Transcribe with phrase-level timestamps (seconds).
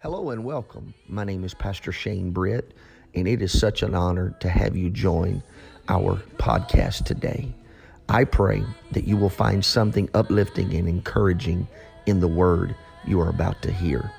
[0.00, 0.94] Hello and welcome.
[1.08, 2.72] My name is Pastor Shane Britt,
[3.16, 5.42] and it is such an honor to have you join
[5.88, 7.52] our podcast today.
[8.08, 11.66] I pray that you will find something uplifting and encouraging
[12.06, 12.76] in the word
[13.08, 14.12] you are about to hear.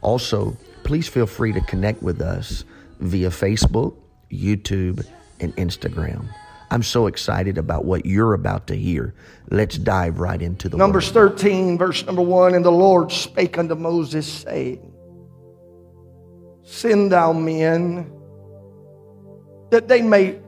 [0.00, 2.64] Also, please feel free to connect with us
[3.00, 3.94] via Facebook,
[4.32, 5.06] YouTube,
[5.40, 6.30] and Instagram.
[6.70, 9.12] I'm so excited about what you're about to hear.
[9.50, 11.38] Let's dive right into the Numbers word.
[11.38, 14.94] 13, verse number 1 And the Lord spake unto Moses, saying,
[16.66, 18.10] Send thou men
[19.70, 20.40] that they may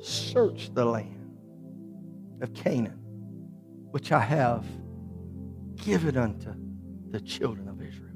[0.00, 1.36] search the land
[2.40, 2.98] of Canaan,
[3.90, 4.64] which I have
[5.76, 6.54] given unto
[7.10, 8.08] the children of Israel.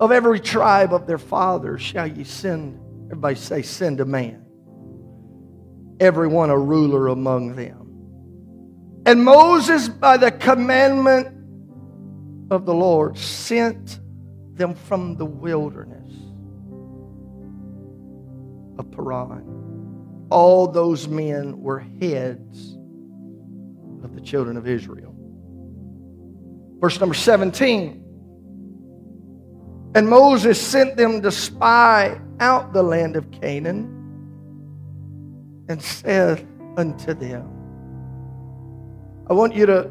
[0.00, 2.80] Of every tribe of their fathers shall ye send,
[3.10, 4.42] everybody say, send a man,
[6.00, 7.90] every one a ruler among them.
[9.04, 11.28] And Moses, by the commandment
[12.50, 14.00] of the Lord, sent
[14.54, 16.01] them from the wilderness
[18.78, 20.26] of Paran.
[20.30, 22.76] All those men were heads
[24.02, 25.14] of the children of Israel.
[26.80, 28.02] Verse number 17.
[29.94, 33.98] And Moses sent them to spy out the land of Canaan
[35.68, 37.48] and said unto them,
[39.28, 39.90] I want you to,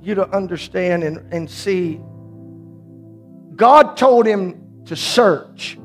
[0.00, 2.00] you to understand and, and see.
[3.54, 5.78] God told him to search,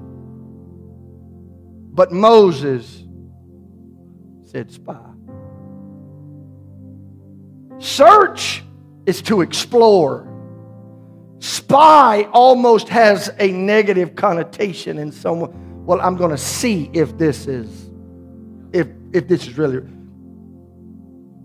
[1.97, 3.03] but Moses
[4.45, 4.99] said spy.
[7.79, 8.63] Search
[9.07, 10.31] is to explore.
[11.39, 15.85] Spy almost has a negative connotation in someone.
[15.87, 17.89] Well, I'm going to see if this is,
[18.73, 19.81] if if this is really.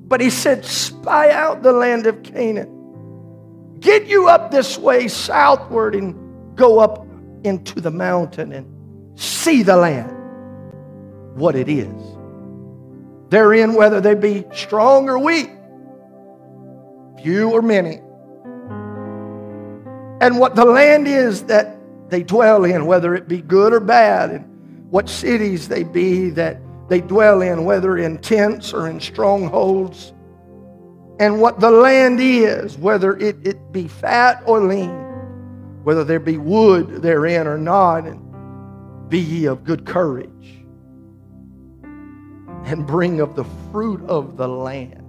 [0.06, 3.78] But he said, spy out the land of Canaan.
[3.80, 6.14] Get you up this way southward and
[6.58, 7.06] go up
[7.42, 10.12] into the mountain and see the land,
[11.34, 11.94] what it is.
[13.30, 15.50] Therein, whether they be strong or weak,
[17.22, 18.00] few or many.
[20.20, 21.76] And what the land is that
[22.10, 26.60] they dwell in, whether it be good or bad, and what cities they be that
[26.88, 30.12] they dwell in, whether in tents or in strongholds,
[31.18, 34.90] and what the land is, whether it, it be fat or lean,
[35.84, 38.20] whether there be wood therein or not, and
[39.08, 40.61] be ye of good courage,
[42.64, 45.04] and bring of the fruit of the land.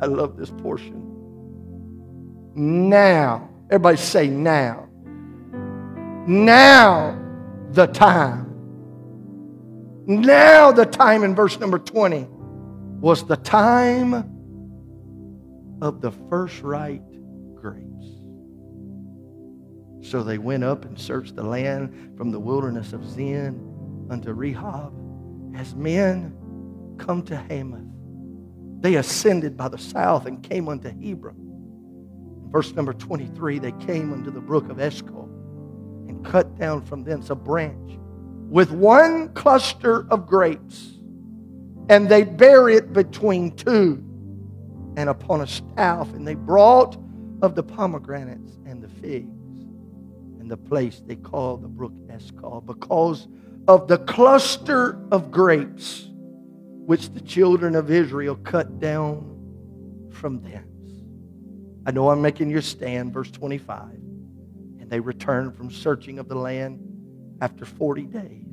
[0.00, 1.00] I love this portion.
[2.54, 4.88] Now, everybody say now.
[6.26, 7.18] Now
[7.70, 8.52] the time
[10.06, 12.26] now, the time in verse number 20
[13.00, 14.14] was the time
[15.80, 17.02] of the first right
[17.54, 18.06] grapes.
[20.10, 24.92] So they went up and searched the land from the wilderness of Zin unto Rehob
[25.56, 26.36] as men
[26.98, 27.86] come to Hamath.
[28.80, 31.36] They ascended by the south and came unto Hebron.
[32.50, 35.28] verse number 23 they came unto the brook of Eshcol
[36.08, 37.98] and cut down from thence a branch
[38.52, 40.98] with one cluster of grapes,
[41.88, 44.04] and they bare it between two
[44.98, 46.98] and upon a staff, and they brought
[47.40, 49.64] of the pomegranates and the figs,
[50.38, 53.26] and the place they call the brook Eshcol, because
[53.68, 56.10] of the cluster of grapes
[56.86, 59.28] which the children of Israel cut down
[60.10, 60.66] from thence.
[61.86, 63.82] I know I'm making you stand, verse 25.
[64.80, 66.80] And they returned from searching of the land
[67.40, 68.46] after 40 days.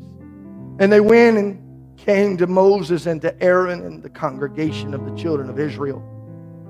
[0.79, 5.16] And they went and came to Moses and to Aaron and the congregation of the
[5.16, 6.03] children of Israel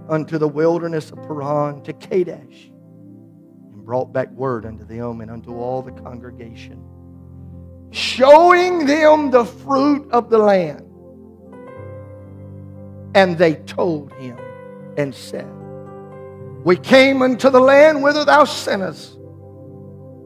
[0.10, 2.72] unto the wilderness of Paran to Kadesh
[3.72, 6.84] and brought back word unto them and unto all the congregation,
[7.92, 10.89] showing them the fruit of the land.
[13.16, 14.38] And they told him
[14.98, 15.50] and said,
[16.64, 19.18] We came unto the land whither thou sent us,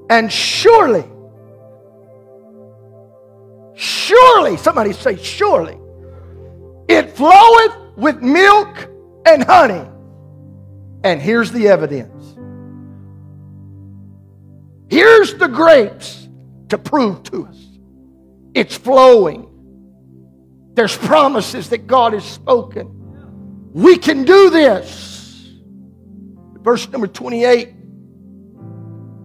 [0.10, 1.06] and surely
[3.76, 5.78] Surely, somebody say, surely,
[6.88, 8.88] it floweth with milk
[9.26, 9.88] and honey.
[11.04, 12.12] And here's the evidence.
[14.90, 16.28] Here's the grapes
[16.70, 17.58] to prove to us
[18.54, 19.50] it's flowing.
[20.74, 23.72] There's promises that God has spoken.
[23.74, 25.52] We can do this.
[26.62, 27.74] Verse number 28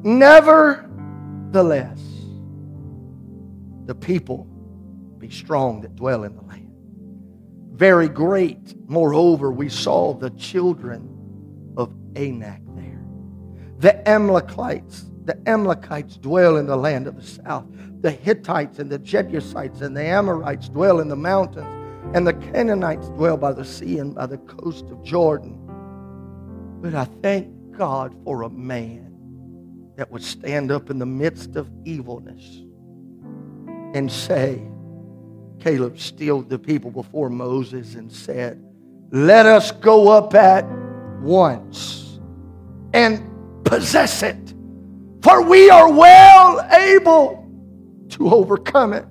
[0.04, 1.98] Nevertheless,
[3.86, 4.44] the people
[5.18, 6.70] be strong that dwell in the land.
[7.72, 8.74] Very great.
[8.88, 13.04] Moreover, we saw the children of Anak there.
[13.78, 17.66] The Amalekites the Amalekites dwell in the land of the south.
[18.00, 21.66] The Hittites and the Jebusites and the Amorites dwell in the mountains.
[22.14, 25.58] And the Canaanites dwell by the sea and by the coast of Jordan.
[26.80, 29.12] But I thank God for a man
[29.96, 32.62] that would stand up in the midst of evilness
[33.92, 34.62] and say,
[35.60, 38.64] Caleb stilled the people before Moses and said,
[39.10, 40.64] Let us go up at
[41.20, 42.18] once
[42.94, 43.22] and
[43.64, 44.54] possess it,
[45.22, 47.46] for we are well able
[48.10, 49.06] to overcome it.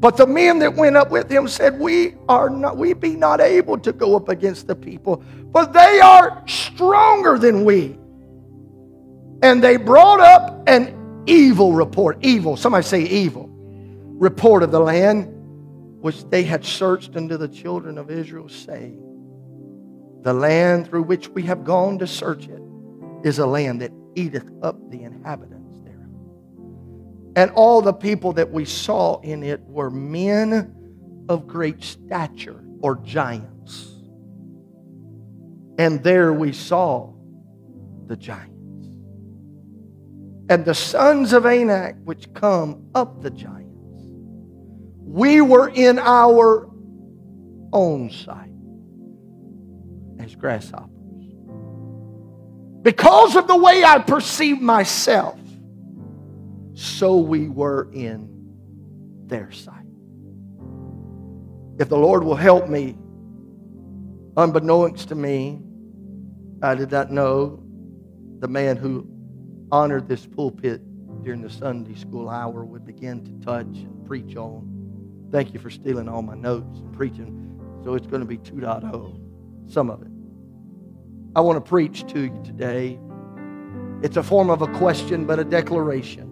[0.00, 3.40] But the men that went up with him said, We are not, we be not
[3.40, 5.22] able to go up against the people,
[5.52, 7.98] for they are stronger than we.
[9.42, 12.18] And they brought up an evil report.
[12.22, 13.50] Evil, somebody say evil.
[13.52, 15.28] Report of the land
[16.00, 19.02] which they had searched unto the children of Israel, saying,
[20.22, 22.62] The land through which we have gone to search it
[23.22, 26.00] is a land that eateth up the inhabitants thereof.
[27.36, 30.74] And all the people that we saw in it were men
[31.28, 33.94] of great stature or giants.
[35.78, 37.12] And there we saw
[38.06, 38.50] the giants.
[40.48, 43.70] And the sons of Anak, which come up the giants,
[44.98, 46.68] we were in our
[47.72, 48.50] own sight
[50.18, 50.89] as grasshoppers.
[52.82, 55.38] Because of the way I perceived myself,
[56.74, 58.28] so we were in
[59.26, 59.76] their sight.
[61.78, 62.96] If the Lord will help me,
[64.36, 65.60] unbeknownst to me,
[66.62, 67.62] I did not know
[68.38, 69.06] the man who
[69.72, 70.82] honored this pulpit
[71.22, 75.28] during the Sunday school hour would begin to touch and preach on.
[75.30, 77.58] Thank you for stealing all my notes and preaching.
[77.84, 80.09] So it's going to be 2.0, some of it.
[81.34, 82.98] I want to preach to you today.
[84.02, 86.26] It's a form of a question, but a declaration.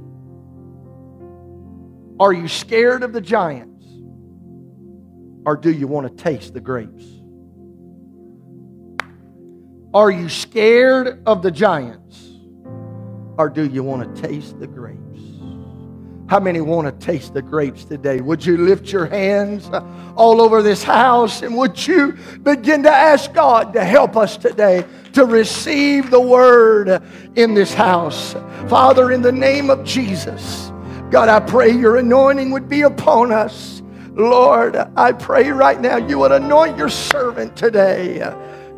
[2.18, 3.86] Are you scared of the giants?
[5.44, 7.04] Or do you want to taste the grapes?
[9.94, 12.28] Are you scared of the giants?
[13.38, 15.07] Or do you want to taste the grapes?
[16.28, 18.20] How many want to taste the grapes today?
[18.20, 19.68] Would you lift your hands
[20.14, 24.84] all over this house and would you begin to ask God to help us today
[25.14, 27.02] to receive the word
[27.36, 28.34] in this house?
[28.68, 30.70] Father, in the name of Jesus,
[31.10, 33.82] God, I pray your anointing would be upon us.
[34.10, 38.20] Lord, I pray right now you would anoint your servant today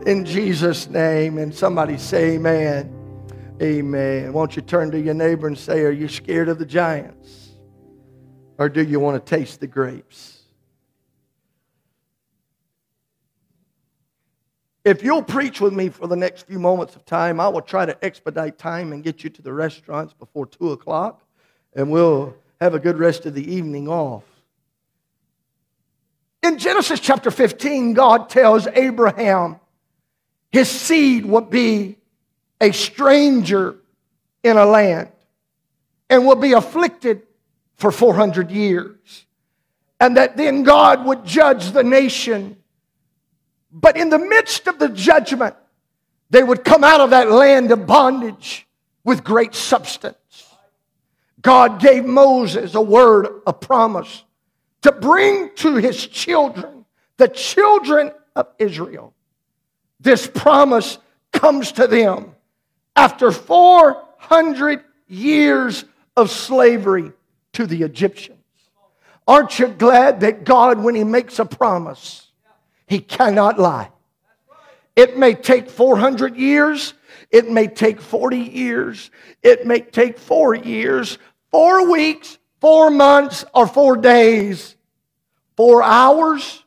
[0.07, 1.39] in Jesus' name.
[1.39, 3.00] And somebody say, Amen.
[3.61, 4.33] Amen.
[4.33, 7.51] Won't you turn to your neighbor and say, Are you scared of the giants?
[8.57, 10.39] Or do you want to taste the grapes?
[14.83, 17.85] If you'll preach with me for the next few moments of time, I will try
[17.85, 21.23] to expedite time and get you to the restaurants before 2 o'clock,
[21.75, 24.25] and we'll have a good rest of the evening off.
[26.43, 29.61] In Genesis chapter 15, God tells Abraham
[30.51, 31.99] his seed would be
[32.61, 33.77] a stranger
[34.43, 35.11] in a land
[36.09, 37.23] and will be afflicted
[37.77, 39.27] for 400 years.
[40.01, 42.57] And that then God would judge the nation.
[43.73, 45.55] But in the midst of the judgment,
[46.31, 48.67] they would come out of that land of bondage
[49.05, 50.17] with great substance.
[51.41, 54.25] God gave Moses a word, a promise
[54.83, 56.85] to bring to his children,
[57.17, 59.15] the children of Israel.
[59.99, 60.99] This promise
[61.33, 62.35] comes to them
[62.97, 65.85] after 400 years
[66.17, 67.13] of slavery
[67.53, 68.39] to the Egyptians.
[69.27, 72.29] Aren't you glad that God, when He makes a promise,
[72.87, 73.91] He cannot lie?
[74.97, 76.95] It may take 400 years,
[77.31, 79.11] it may take 40 years,
[79.43, 81.19] it may take four years,
[81.51, 84.77] four weeks, four months, or four days,
[85.57, 86.65] four hours,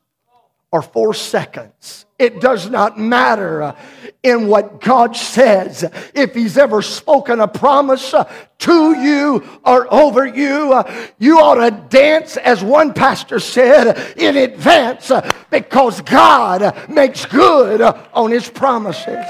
[0.72, 2.06] or four seconds.
[2.24, 3.76] It does not matter uh,
[4.24, 5.84] in what God says.
[6.16, 11.56] If He's ever spoken a promise uh, to you or over you, uh, you ought
[11.56, 15.12] to dance, as one pastor said, in advance
[15.50, 19.26] because God makes good on His promises.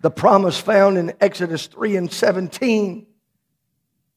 [0.00, 3.06] The promise found in Exodus 3 and 17.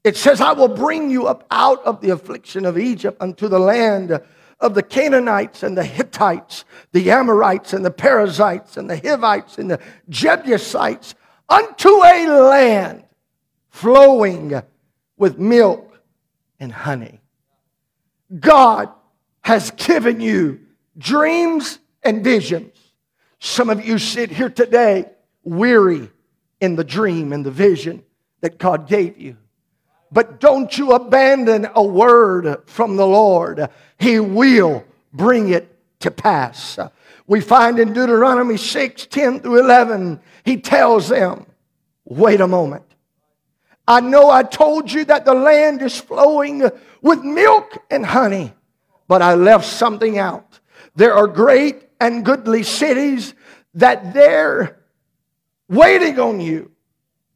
[0.03, 3.59] It says, I will bring you up out of the affliction of Egypt unto the
[3.59, 4.19] land
[4.59, 9.71] of the Canaanites and the Hittites, the Amorites and the Perizzites and the Hivites and
[9.71, 11.15] the Jebusites
[11.47, 13.03] unto a land
[13.69, 14.61] flowing
[15.17, 16.01] with milk
[16.59, 17.21] and honey.
[18.39, 18.89] God
[19.41, 20.59] has given you
[20.97, 22.75] dreams and visions.
[23.39, 25.05] Some of you sit here today
[25.43, 26.09] weary,
[26.59, 28.03] in the dream and the vision
[28.41, 29.37] that God gave you.
[30.11, 33.69] But don't you abandon a word from the Lord.
[33.97, 36.79] He will bring it to pass.
[37.27, 41.45] We find in Deuteronomy 6 10 through 11, he tells them,
[42.05, 42.83] Wait a moment.
[43.87, 46.69] I know I told you that the land is flowing
[47.01, 48.53] with milk and honey,
[49.07, 50.59] but I left something out.
[50.95, 53.33] There are great and goodly cities
[53.75, 54.79] that they're
[55.67, 56.71] waiting on you.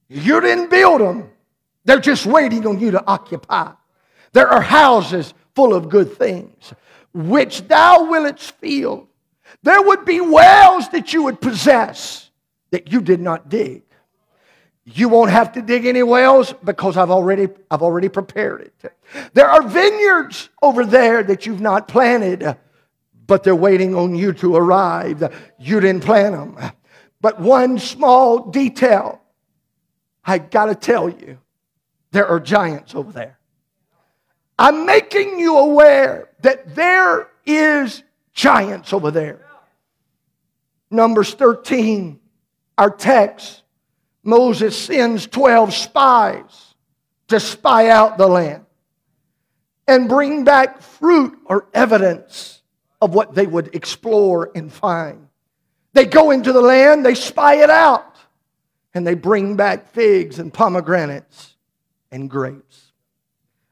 [0.10, 1.30] You didn't build them,
[1.86, 3.72] they're just waiting on you to occupy.
[4.32, 6.74] There are houses full of good things,
[7.13, 9.08] which thou willest fill.
[9.62, 12.30] There would be wells that you would possess
[12.72, 13.84] that you did not dig.
[14.86, 18.94] You won't have to dig any wells because I've already, I've already prepared it.
[19.34, 22.58] There are vineyards over there that you've not planted,
[23.25, 25.34] but they're waiting on you to arrive.
[25.58, 26.72] You didn't plant them.
[27.22, 29.22] But one small detail,
[30.25, 31.38] I gotta tell you,
[32.13, 33.39] there are giants over there.
[34.58, 38.03] I'm making you aware that there is
[38.34, 39.46] giants over there.
[40.91, 42.20] Numbers 13,
[42.77, 43.63] our text,
[44.24, 46.75] Moses sends 12 spies
[47.29, 48.65] to spy out the land
[49.88, 52.62] and bring back fruit or evidence
[53.01, 55.29] of what they would explore and find.
[55.93, 58.15] They go into the land, they spy it out,
[58.93, 61.52] and they bring back figs and pomegranates
[62.13, 62.93] and grapes.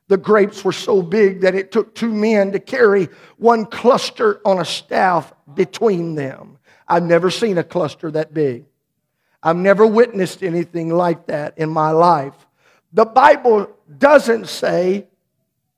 [0.10, 3.08] The grapes were so big that it took two men to carry
[3.38, 6.58] one cluster on a staff between them.
[6.86, 8.66] I've never seen a cluster that big.
[9.42, 12.36] I've never witnessed anything like that in my life.
[12.92, 15.08] The Bible doesn't say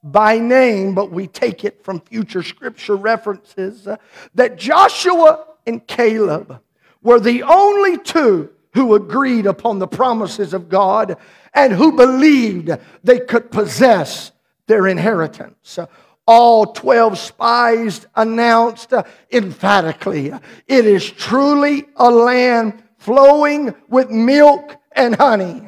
[0.04, 3.98] by name, but we take it from future scripture references uh,
[4.36, 6.60] that Joshua and Caleb
[7.04, 11.18] were the only two who agreed upon the promises of God
[11.54, 12.72] and who believed
[13.04, 14.32] they could possess
[14.68, 15.80] their inheritance.
[16.26, 18.94] All 12 spies announced
[19.32, 20.32] emphatically,
[20.68, 25.68] it is truly a land flowing with milk and honey.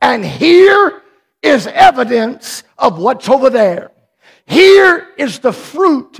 [0.00, 1.02] And here
[1.42, 3.90] is evidence of what's over there.
[4.46, 6.18] Here is the fruit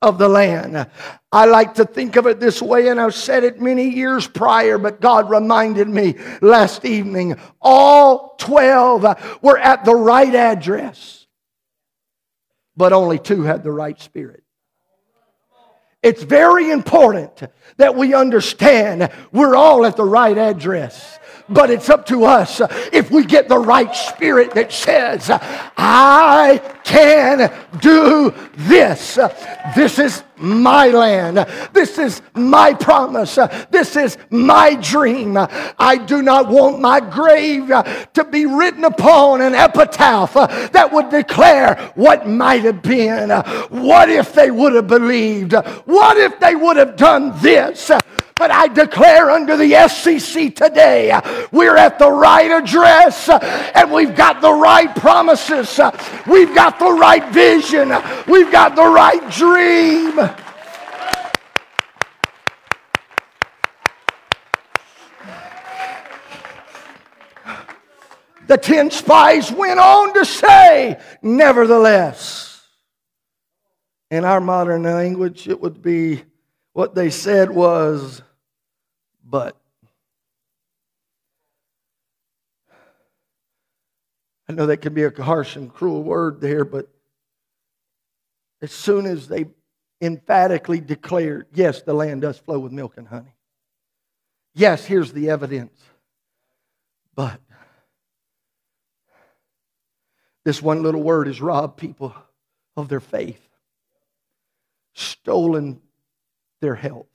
[0.00, 0.88] of the land.
[1.32, 4.78] I like to think of it this way, and I've said it many years prior,
[4.78, 7.36] but God reminded me last evening.
[7.60, 11.26] All 12 were at the right address,
[12.76, 14.42] but only two had the right spirit.
[16.00, 17.42] It's very important
[17.76, 21.18] that we understand we're all at the right address.
[21.50, 22.60] But it's up to us
[22.92, 29.18] if we get the right spirit that says, I can do this.
[29.74, 31.38] This is my land.
[31.72, 33.38] This is my promise.
[33.70, 35.36] This is my dream.
[35.36, 41.92] I do not want my grave to be written upon an epitaph that would declare
[41.94, 43.30] what might have been.
[43.70, 45.54] What if they would have believed?
[45.86, 47.90] What if they would have done this?
[48.38, 51.18] But I declare under the SCC today,
[51.50, 55.80] we're at the right address and we've got the right promises.
[56.24, 57.92] We've got the right vision.
[58.28, 60.14] We've got the right dream.
[68.46, 72.66] The ten spies went on to say, nevertheless.
[74.10, 76.22] In our modern language, it would be
[76.72, 78.22] what they said was,
[79.28, 79.56] but.
[84.48, 86.88] I know that can be a harsh and cruel word there, but
[88.62, 89.46] as soon as they
[90.00, 93.34] emphatically declared, yes, the land does flow with milk and honey.
[94.54, 95.78] Yes, here's the evidence.
[97.14, 97.40] But
[100.44, 102.14] this one little word has robbed people
[102.76, 103.46] of their faith,
[104.94, 105.80] stolen
[106.60, 107.06] their health,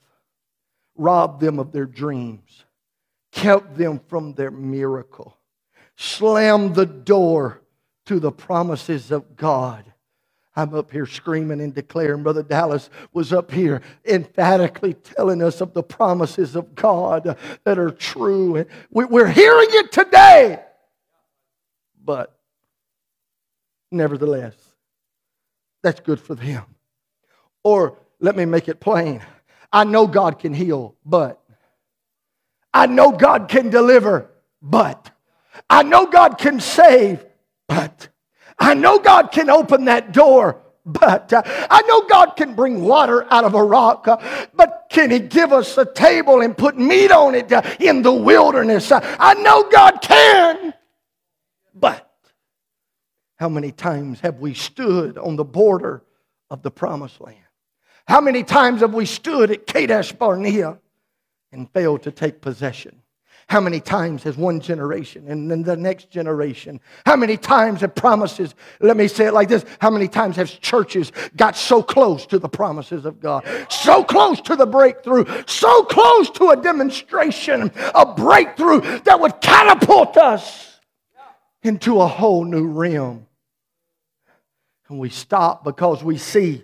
[0.96, 2.66] robbed them of their dreams,
[3.32, 5.38] kept them from their miracle,
[5.96, 7.62] slammed the door
[8.06, 9.86] to the promises of God.
[10.56, 12.22] I'm up here screaming and declaring.
[12.22, 17.90] Brother Dallas was up here emphatically telling us of the promises of God that are
[17.90, 18.64] true.
[18.92, 20.62] We're hearing it today.
[22.06, 22.38] But
[23.90, 24.54] nevertheless,
[25.82, 26.64] that's good for them.
[27.64, 29.24] Or let me make it plain.
[29.74, 31.42] I know God can heal, but
[32.74, 34.30] I know God can deliver,
[34.62, 35.12] but
[35.70, 37.26] I know God can save,
[37.68, 38.08] but
[38.60, 41.34] I know God can open that door, but.
[41.36, 44.06] I know God can bring water out of a rock,
[44.54, 47.52] but can He give us a table and put meat on it
[47.82, 48.92] in the wilderness?
[48.92, 50.74] I know God can,
[51.74, 52.10] but
[53.38, 56.04] how many times have we stood on the border
[56.52, 57.38] of the promised land?
[58.08, 60.78] How many times have we stood at Kadesh Barnea
[61.52, 63.04] and failed to take possession?
[63.48, 66.80] How many times has one generation and then the next generation?
[67.06, 70.50] How many times have promises, let me say it like this, how many times have
[70.62, 73.46] churches got so close to the promises of God?
[73.70, 80.18] So close to the breakthrough, so close to a demonstration, a breakthrough that would catapult
[80.18, 80.80] us
[81.64, 83.28] into a whole new realm.
[84.88, 86.64] And we stop because we see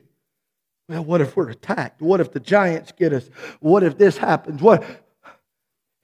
[0.89, 2.01] well, what if we're attacked?
[2.01, 3.29] What if the giants get us?
[3.60, 4.60] What if this happens?
[4.60, 4.84] What?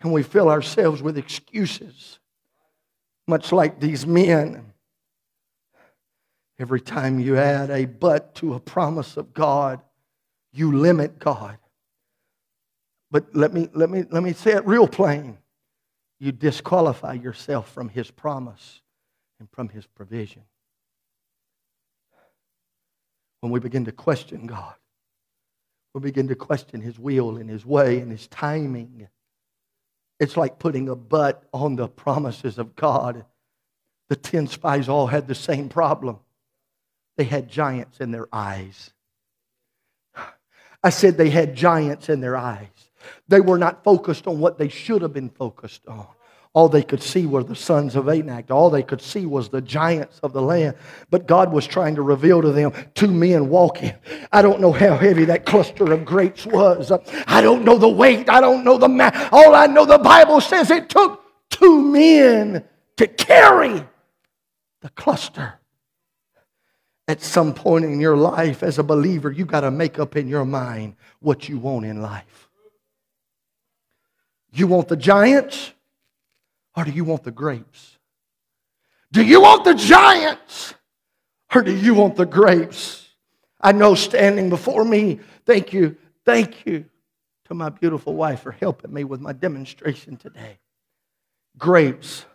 [0.02, 2.20] And we fill ourselves with excuses,
[3.28, 4.74] much like these men.
[6.60, 9.82] Every time you add a but to a promise of God,
[10.54, 11.58] you limit God.
[13.10, 15.40] But let me, let me, let me say it real plain.
[16.20, 18.82] You disqualify yourself from His promise
[19.40, 20.44] and from His provision
[23.42, 24.74] when we begin to question God.
[25.94, 29.08] We begin to question His will and His way and His timing.
[30.20, 33.26] It's like putting a but on the promises of God.
[34.10, 36.20] The ten spies all had the same problem.
[37.18, 38.92] They had giants in their eyes.
[40.84, 42.68] I said they had giants in their eyes.
[43.28, 46.08] They were not focused on what they should have been focused on.
[46.56, 48.50] All they could see were the sons of Anak.
[48.50, 50.78] All they could see was the giants of the land.
[51.10, 53.94] But God was trying to reveal to them two men walking.
[54.32, 56.94] I don't know how heavy that cluster of grapes was.
[57.28, 58.30] I don't know the weight.
[58.30, 59.34] I don't know the math.
[59.34, 62.64] All I know, the Bible says it took two men
[62.96, 63.84] to carry
[64.80, 65.60] the cluster.
[67.10, 70.30] At some point in your life, as a believer, you got to make up in
[70.30, 72.48] your mind what you want in life.
[74.54, 75.74] You want the giants?
[76.76, 77.98] Or do you want the grapes?
[79.12, 80.74] Do you want the giants?
[81.54, 83.08] Or do you want the grapes?
[83.62, 85.96] I know standing before me, thank you,
[86.26, 86.86] thank you
[87.46, 90.60] to my beautiful wife for helping me with my demonstration today.
[91.58, 92.26] Grapes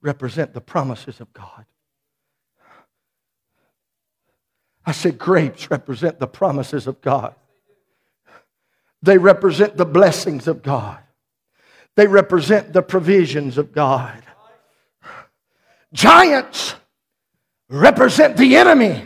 [0.00, 1.64] represent the promises of God.
[4.84, 7.36] I said, grapes represent the promises of God.
[9.00, 11.01] They represent the blessings of God.
[11.96, 14.22] They represent the provisions of God.
[15.92, 16.74] Giants
[17.68, 19.04] represent the enemy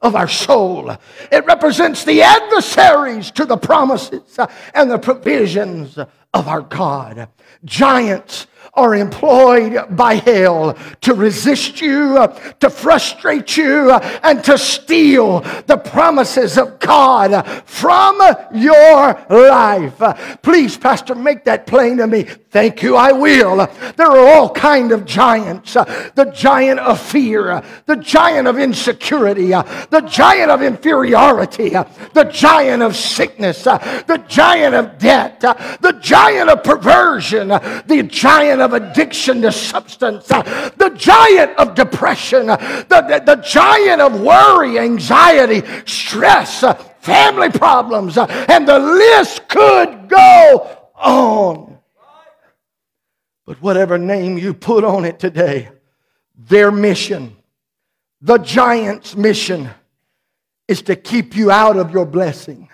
[0.00, 0.96] of our soul.
[1.30, 4.38] It represents the adversaries to the promises
[4.74, 7.28] and the provisions of our God.
[7.64, 12.28] Giants are employed by hell to resist you,
[12.60, 18.20] to frustrate you, and to steal the promises of God from
[18.54, 20.40] your life.
[20.42, 22.22] Please, Pastor, make that plain to me.
[22.22, 23.66] Thank you, I will.
[23.96, 25.74] There are all kind of giants.
[25.74, 32.96] The giant of fear, the giant of insecurity, the giant of inferiority, the giant of
[32.96, 40.30] sickness, the giant of debt, the giant of perversion, the giant of addiction to substance,
[40.30, 40.42] uh,
[40.76, 42.56] the giant of depression, uh,
[42.88, 50.08] the, the, the giant of worry, anxiety, stress, uh, family problems, and the list could
[50.08, 51.78] go on.
[53.44, 55.68] But whatever name you put on it today,
[56.36, 57.36] their mission,
[58.20, 59.70] the giant's mission,
[60.68, 62.68] is to keep you out of your blessing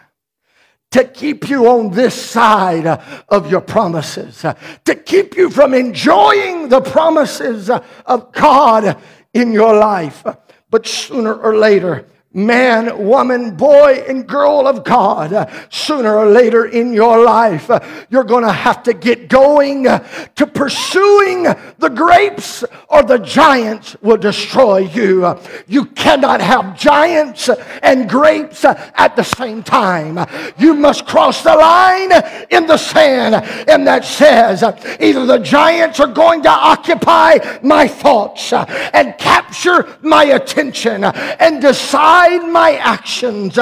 [0.92, 2.86] to keep you on this side
[3.28, 4.44] of your promises,
[4.84, 8.96] to keep you from enjoying the promises of God
[9.34, 10.24] in your life.
[10.70, 16.92] But sooner or later, man, woman, boy, and girl of God, sooner or later in
[16.92, 17.70] your life,
[18.10, 21.44] you're going to have to get going to pursuing
[21.78, 25.38] the grapes or the giants will destroy you.
[25.66, 27.50] You cannot have giants
[27.82, 30.18] and grapes at the same time.
[30.58, 32.12] You must cross the line
[32.50, 33.34] in the sand,
[33.68, 34.62] and that says
[35.00, 42.21] either the giants are going to occupy my thoughts and capture my attention and decide
[42.22, 43.58] guide my actions,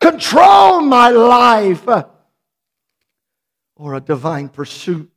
[0.00, 1.86] control my life,
[3.76, 5.10] or a divine pursuit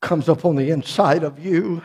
[0.00, 1.82] comes up on the inside of you.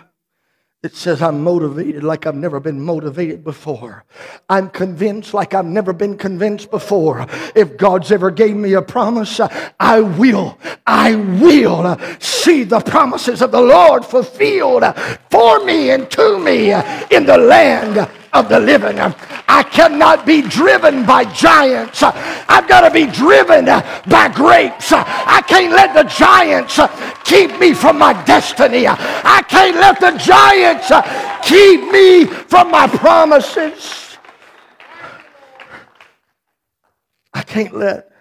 [0.83, 4.03] It says, I'm motivated like I've never been motivated before.
[4.49, 7.27] I'm convinced like I've never been convinced before.
[7.53, 9.39] If God's ever gave me a promise,
[9.79, 14.83] I will, I will see the promises of the Lord fulfilled
[15.29, 16.71] for me and to me
[17.15, 18.99] in the land of the living.
[18.99, 22.01] I cannot be driven by giants.
[22.03, 24.91] I've got to be driven by grapes.
[24.91, 26.79] I can't let the giants
[27.23, 28.87] keep me from my destiny.
[28.87, 30.91] I can't let the giants
[31.47, 34.17] keep me from my promises.
[37.33, 38.11] I can't let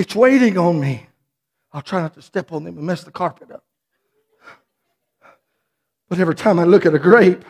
[0.00, 1.06] it's waiting on me.
[1.74, 3.62] I'll try not to step on them and mess the carpet up.
[6.08, 7.44] But every time I look at a grape,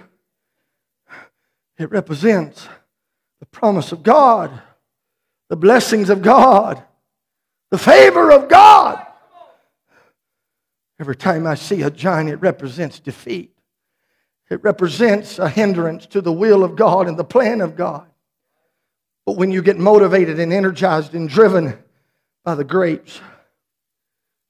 [1.81, 2.69] it represents
[3.41, 4.51] the promise of God,
[5.49, 6.83] the blessings of God,
[7.71, 9.05] the favor of God.
[11.01, 13.55] Every time I see a giant, it represents defeat.
[14.51, 18.07] It represents a hindrance to the will of God and the plan of God.
[19.25, 21.79] But when you get motivated and energized and driven
[22.45, 23.21] by the grapes,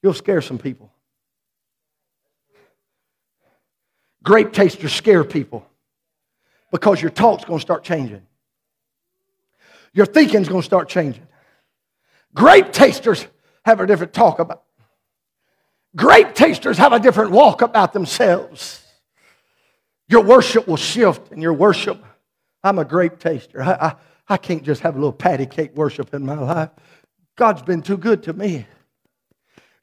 [0.03, 0.91] you'll scare some people.
[4.23, 5.70] Grape tasters scare people
[6.71, 8.23] because your talk's going to start changing.
[9.93, 11.27] Your thinking's going to start changing.
[12.35, 13.27] Grape tasters
[13.65, 14.63] have a different talk about.
[15.97, 18.85] Grape tasters have a different walk about themselves.
[20.09, 22.05] Your worship will shift, and your worship.
[22.63, 23.63] I'm a grape taster.
[23.63, 23.95] I, I,
[24.29, 26.71] I can't just have a little patty cake worship in my life.
[27.37, 28.67] God's been too good to me.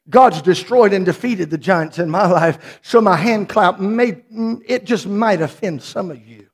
[0.08, 4.22] God's destroyed and defeated the giants in my life, so my hand clap may,
[4.66, 6.47] it just might offend some of you.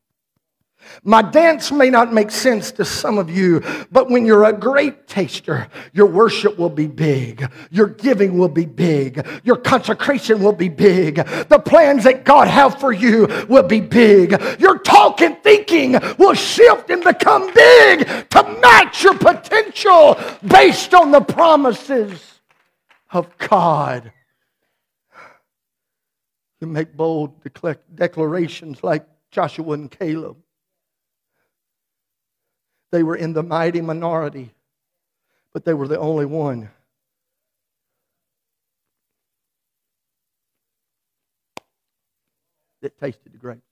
[1.03, 5.07] My dance may not make sense to some of you, but when you're a great
[5.07, 7.47] taster, your worship will be big.
[7.70, 9.27] Your giving will be big.
[9.44, 11.16] Your consecration will be big.
[11.16, 14.33] The plans that God have for you will be big.
[14.59, 21.11] Your talk and thinking will shift and become big to match your potential based on
[21.11, 22.40] the promises
[23.11, 24.12] of God.
[26.61, 27.42] You make bold
[27.94, 30.37] declarations like Joshua and Caleb.
[32.94, 34.54] They were in the mighty minority,
[35.52, 36.70] but they were the only one.
[42.83, 43.62] That tasted the grapes.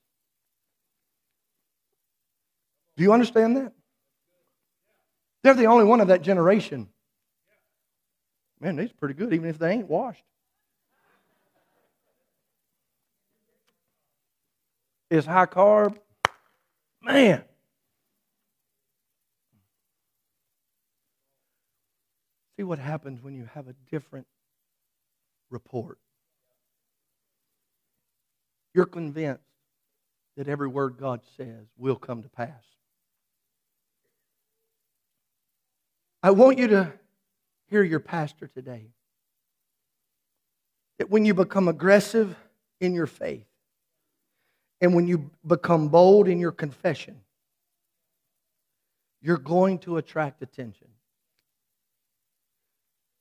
[2.96, 3.72] Do you understand that?
[5.44, 6.88] They're the only one of that generation
[8.60, 10.24] Man, these are pretty good, even if they ain't washed.
[15.10, 15.96] Is high carb.
[17.00, 17.44] Man.
[22.56, 24.26] See what happens when you have a different
[25.50, 25.98] report.
[28.74, 29.42] You're convinced
[30.36, 32.62] that every word God says will come to pass.
[36.22, 36.92] I want you to
[37.68, 38.86] hear your pastor today.
[40.98, 42.36] That when you become aggressive
[42.80, 43.46] in your faith
[44.80, 47.20] and when you become bold in your confession,
[49.20, 50.88] you're going to attract attention.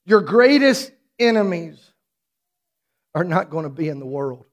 [0.06, 1.80] Your greatest enemies
[3.14, 4.46] are not going to be in the world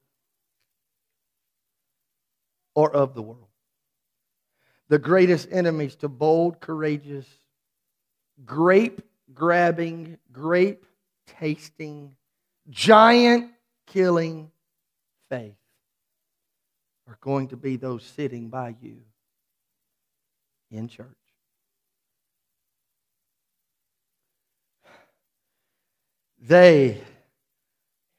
[2.75, 3.47] or of the world.
[4.89, 7.27] The greatest enemies to bold, courageous,
[8.45, 9.03] grape
[9.35, 10.85] grabbing, grape
[11.27, 12.15] tasting,
[12.69, 13.53] giant
[13.87, 14.51] killing
[15.29, 15.57] faith
[17.07, 18.99] are going to be those sitting by you
[20.71, 21.07] in church.
[26.41, 27.01] They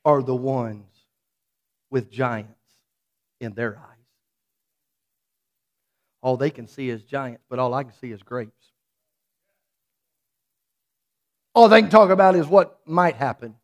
[0.05, 0.86] are the ones
[1.89, 2.53] with giants
[3.39, 3.86] in their eyes.
[6.21, 8.51] All they can see is giants, but all I can see is grapes.
[11.55, 13.55] All they can talk about is what might happen.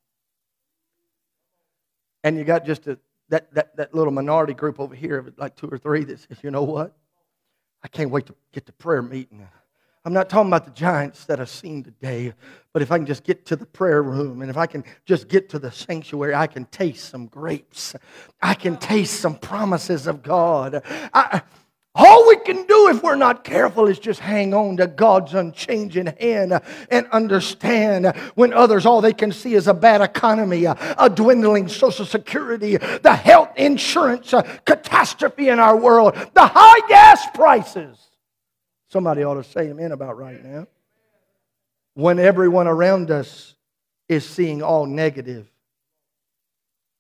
[2.24, 2.98] And you got just a,
[3.30, 6.52] that, that, that little minority group over here like two or three that says, you
[6.52, 6.96] know what?
[7.84, 9.48] I can't wait to get to prayer meeting.
[10.06, 12.32] I'm not talking about the giants that I've seen today,
[12.74, 15.28] but if I can just get to the prayer room and if I can just
[15.28, 17.96] get to the sanctuary, I can taste some grapes.
[18.39, 20.84] I can taste some promises of God.
[21.12, 21.41] I,
[21.96, 26.13] all we can do if we're not careful is just hang on to God's unchanging
[26.20, 31.68] hand and understand when others, all they can see is a bad economy, a, dwindling
[31.68, 37.98] social security, the health insurance catastrophe in our world, the high gas prices.
[38.89, 40.67] Somebody ought to say amen about right now.
[41.93, 43.56] When everyone around us
[44.08, 45.48] is seeing all negative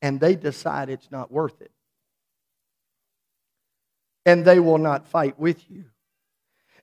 [0.01, 1.71] and they decide it's not worth it
[4.25, 5.85] and they will not fight with you.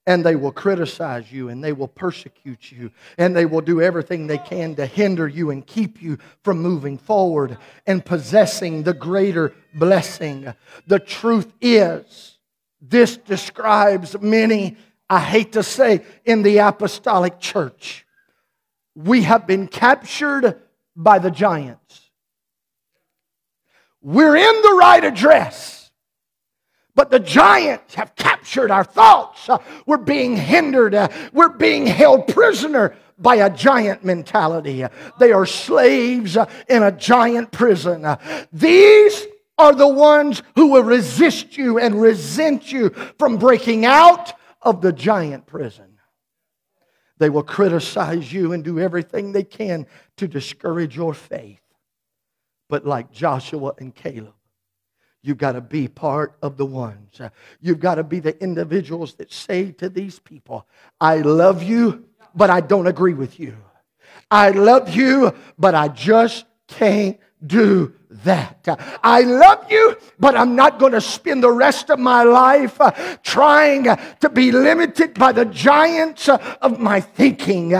[0.04, 4.26] And they will criticize you and they will persecute you and they will do everything
[4.26, 9.54] they can to hinder you and keep you from moving forward and possessing the greater
[9.74, 10.52] blessing.
[10.88, 12.38] The truth is,
[12.80, 14.76] This describes many,
[15.12, 18.06] I hate to say, in the apostolic church.
[18.94, 20.58] We have been captured
[20.96, 22.10] by the giants.
[24.00, 25.90] We're in the right address,
[26.94, 29.50] but the giants have captured our thoughts.
[29.50, 34.82] Uh, we're being hindered, uh, we're being held prisoner by a giant mentality.
[35.20, 38.06] They are slaves uh, in a giant prison.
[38.50, 39.26] These
[39.58, 44.92] are the ones who will resist you and resent you from breaking out of the
[44.92, 45.98] giant prison.
[47.18, 51.60] They will criticize you and do everything they can to discourage your faith.
[52.68, 54.34] But like Joshua and Caleb,
[55.22, 57.20] You've got to be part of the ones.
[57.60, 60.66] You've got to be the individuals that say to these people,
[61.00, 63.56] I love you, but I don't agree with you.
[64.30, 68.66] I love you, but I just can't do that.
[69.02, 72.92] I love you, but I'm not going to spend the rest of my life uh,
[73.22, 73.84] trying
[74.20, 77.74] to be limited by the giants of my thinking.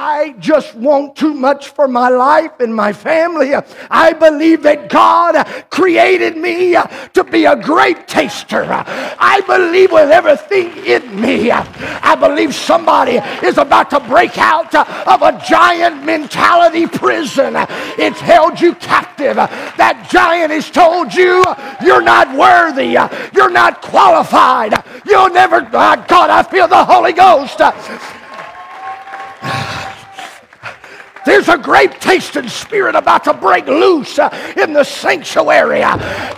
[0.00, 3.52] I just want too much for my life and my family.
[3.90, 6.76] I believe that God created me
[7.14, 8.64] to be a great taster.
[8.64, 11.50] I believe with everything in me.
[11.50, 17.54] I believe somebody is about to break out of a giant mentality prison.
[17.98, 19.34] It's held you captive.
[19.34, 21.42] That giant has told you
[21.82, 22.96] you're not worthy.
[23.34, 24.80] You're not qualified.
[25.04, 27.60] You'll never, God, I feel the Holy Ghost.
[31.28, 35.82] There's a great tasting spirit about to break loose uh, in the sanctuary.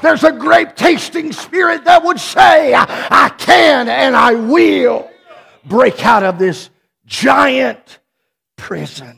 [0.03, 5.09] There's a grape tasting spirit that would say, I can and I will
[5.65, 6.71] break out of this
[7.07, 8.01] giant
[8.57, 9.17] prison.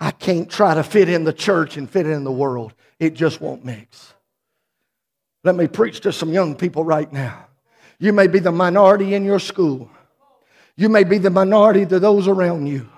[0.00, 2.74] I can't try to fit in the church and fit in the world.
[2.98, 4.12] It just won't mix.
[5.44, 7.46] Let me preach to some young people right now.
[8.00, 9.88] You may be the minority in your school.
[10.74, 12.88] You may be the minority to those around you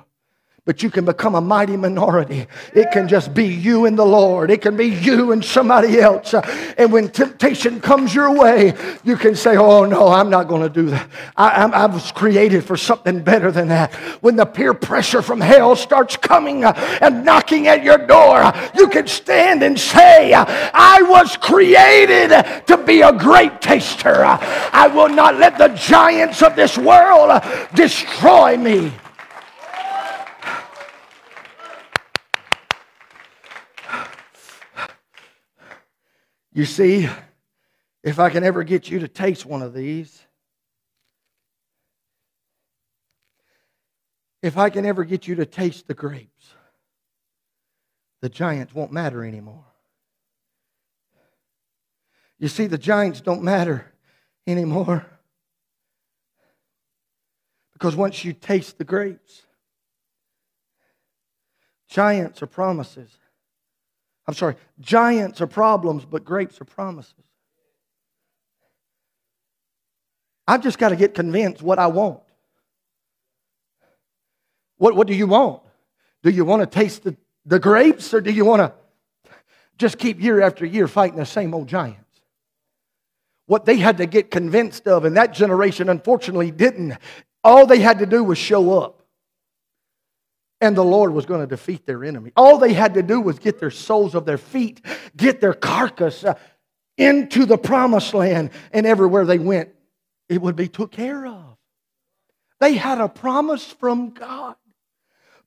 [0.68, 2.46] but you can become a mighty minority.
[2.74, 4.50] It can just be you and the Lord.
[4.50, 6.35] It can be you and somebody else.
[6.76, 10.68] And when temptation comes your way, you can say, Oh, no, I'm not going to
[10.68, 11.09] do that.
[11.38, 13.94] I, I, was created for something better than that.
[14.20, 19.07] When the peer pressure from hell starts coming and knocking at your door, you can
[19.07, 22.28] stand and say, I was created
[22.66, 24.22] to be a great taster.
[24.22, 28.92] I will not let the giants of this world destroy me.
[36.59, 37.09] You see,
[38.03, 40.25] if I can ever get you to taste one of these,
[44.42, 46.53] if I can ever get you to taste the grapes,
[48.23, 49.66] the giants won't matter anymore.
[52.40, 53.92] You see, the giants don't matter
[54.44, 55.07] anymore.
[57.73, 59.42] Because once you taste the grapes,
[61.88, 63.16] giants are promises.
[64.29, 67.14] I'm sorry, giants are problems, but grapes are promises.
[70.47, 72.21] I've just got to get convinced what I want.
[74.77, 75.62] What, what do you want?
[76.23, 78.73] Do you want to taste the, the grapes or do you want to
[79.79, 82.05] just keep year after year fighting the same old giants?
[83.47, 86.99] What they had to get convinced of, and that generation unfortunately didn't,
[87.43, 88.97] all they had to do was show up
[90.61, 92.33] and the Lord was going to defeat their enemy.
[92.37, 94.85] All they had to do was get their soles of their feet,
[95.16, 96.35] get their carcass uh,
[96.97, 99.71] into the promised land, and everywhere they went,
[100.29, 101.57] it would be took care of.
[102.61, 104.57] They had a promise from God.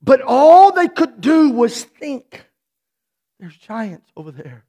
[0.02, 2.46] But all they could do was think.
[3.40, 4.66] There's giants over there.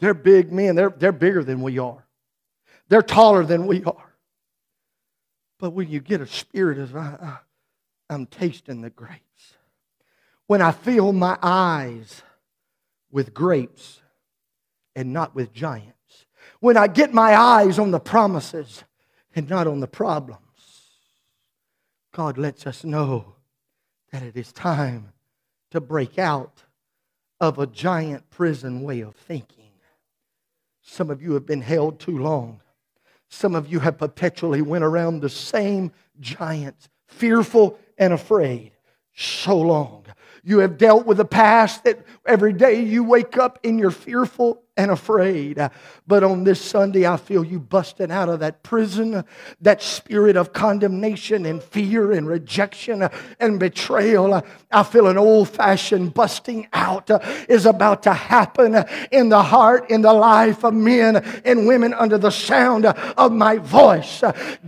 [0.00, 0.76] They're big men.
[0.76, 2.04] They're, they're bigger than we are.
[2.88, 4.14] They're taller than we are.
[5.58, 6.96] But when you get a spirit of,
[8.10, 9.53] I'm tasting the grapes
[10.46, 12.22] when I fill my eyes
[13.10, 14.00] with grapes
[14.94, 16.26] and not with giants.
[16.60, 18.84] When I get my eyes on the promises
[19.34, 20.40] and not on the problems.
[22.12, 23.34] God lets us know
[24.12, 25.12] that it is time
[25.70, 26.62] to break out
[27.40, 29.70] of a giant prison way of thinking.
[30.82, 32.60] Some of you have been held too long.
[33.28, 38.72] Some of you have perpetually went around the same giants, fearful and afraid,
[39.16, 40.06] so long.
[40.44, 44.63] You have dealt with the past that every day you wake up and you're fearful
[44.76, 45.58] and afraid.
[46.06, 49.24] But on this Sunday, I feel you busting out of that prison,
[49.60, 53.08] that spirit of condemnation and fear and rejection
[53.38, 54.42] and betrayal.
[54.72, 57.10] I feel an old fashioned busting out
[57.48, 62.18] is about to happen in the heart, in the life of men and women under
[62.18, 64.22] the sound of my voice.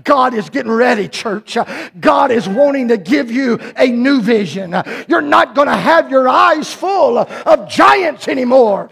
[0.05, 1.59] God is getting ready, church.
[1.99, 4.75] God is wanting to give you a new vision.
[5.09, 8.89] You're not going to have your eyes full of giants anymore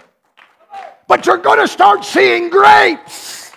[1.08, 3.52] but you're going to start seeing grapes.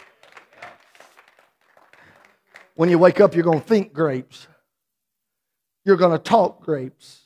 [2.76, 4.48] When you wake up, you're going to think grapes.
[5.84, 7.22] You're going to talk grapes.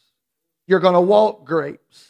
[0.68, 2.08] You're going to walk grapes.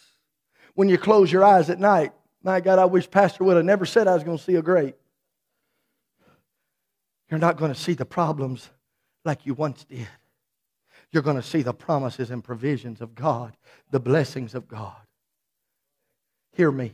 [0.75, 2.11] When you close your eyes at night,
[2.43, 4.61] my God, I wish Pastor would have never said I was going to see a
[4.61, 4.95] grape.
[7.29, 8.69] You're not going to see the problems
[9.23, 10.07] like you once did.
[11.11, 13.55] You're going to see the promises and provisions of God,
[13.89, 14.95] the blessings of God.
[16.53, 16.93] Hear me.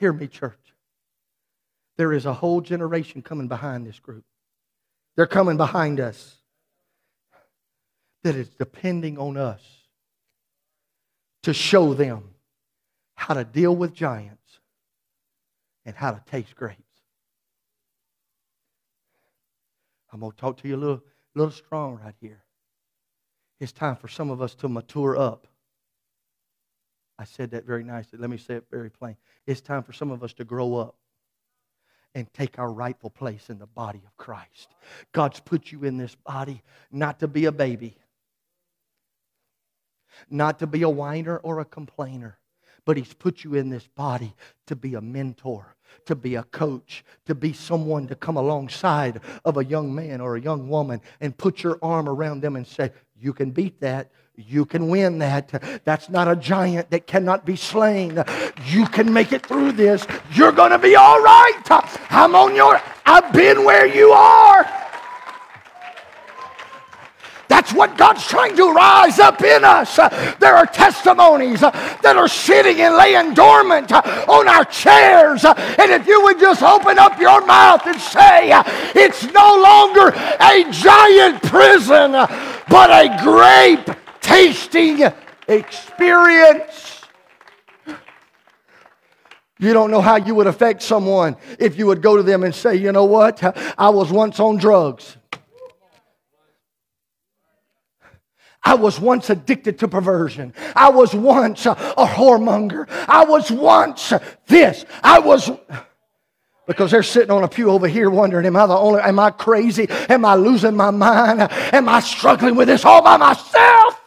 [0.00, 0.58] Hear me, church.
[1.98, 4.24] There is a whole generation coming behind this group.
[5.14, 6.36] They're coming behind us
[8.22, 9.60] that is depending on us
[11.42, 12.30] to show them
[13.14, 14.60] how to deal with giants
[15.84, 16.80] and how to taste grapes.
[20.10, 21.02] I'm going to talk to you a little,
[21.34, 22.42] little strong right here.
[23.60, 25.46] It's time for some of us to mature up.
[27.20, 28.18] I said that very nicely.
[28.18, 29.14] Let me say it very plain.
[29.46, 30.96] It's time for some of us to grow up
[32.14, 34.74] and take our rightful place in the body of Christ.
[35.12, 37.94] God's put you in this body not to be a baby,
[40.30, 42.38] not to be a whiner or a complainer,
[42.86, 44.34] but He's put you in this body
[44.66, 49.58] to be a mentor, to be a coach, to be someone to come alongside of
[49.58, 52.90] a young man or a young woman and put your arm around them and say,
[53.20, 54.10] You can beat that.
[54.34, 55.82] You can win that.
[55.84, 58.24] That's not a giant that cannot be slain.
[58.64, 60.06] You can make it through this.
[60.32, 61.60] You're going to be all right.
[62.08, 64.64] I'm on your, I've been where you are.
[67.50, 69.96] That's what God's trying to rise up in us.
[70.38, 75.44] There are testimonies that are sitting and laying dormant on our chairs.
[75.44, 78.50] And if you would just open up your mouth and say,
[78.94, 85.12] It's no longer a giant prison, but a grape tasting
[85.48, 87.02] experience.
[89.58, 92.54] You don't know how you would affect someone if you would go to them and
[92.54, 93.42] say, you know what?
[93.76, 95.16] I was once on drugs.
[98.62, 100.52] I was once addicted to perversion.
[100.76, 102.86] I was once a, whoremonger.
[103.08, 104.12] I was once
[104.46, 104.84] this.
[105.02, 105.50] I was
[106.66, 109.30] because they're sitting on a pew over here wondering, am I the only, am I
[109.30, 109.88] crazy?
[110.08, 111.48] Am I losing my mind?
[111.50, 114.00] Am I struggling with this all by myself?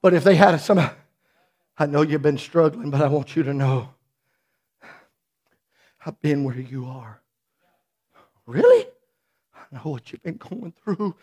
[0.00, 0.78] But if they had some,
[1.78, 3.88] I know you've been struggling, but I want you to know
[6.06, 7.20] I've been where you are.
[8.46, 8.86] Really?
[9.54, 11.16] I know what you've been going through.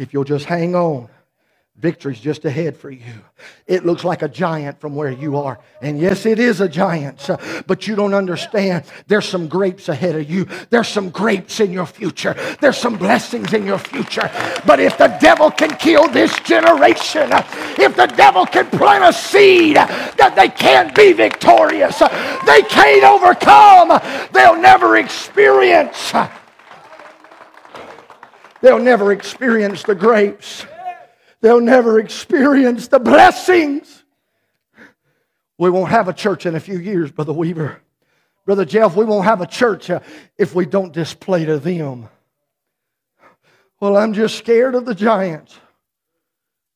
[0.00, 1.10] If you'll just hang on.
[1.76, 3.12] Victory's just ahead for you.
[3.66, 5.60] It looks like a giant from where you are.
[5.80, 7.30] And yes, it is a giant,
[7.66, 8.84] but you don't understand.
[9.06, 10.46] There's some grapes ahead of you.
[10.68, 12.34] There's some grapes in your future.
[12.60, 14.30] There's some blessings in your future.
[14.66, 17.30] But if the devil can kill this generation,
[17.78, 24.00] if the devil can plant a seed that they can't be victorious, they can't overcome,
[24.32, 26.12] they'll never experience.
[28.62, 30.66] They'll never experience the grapes
[31.40, 34.04] they'll never experience the blessings.
[35.58, 37.80] We won't have a church in a few years, Brother Weaver.
[38.46, 40.00] Brother Jeff, we won't have a church uh,
[40.38, 42.08] if we don't display to them.
[43.78, 45.58] Well, I'm just scared of the giants.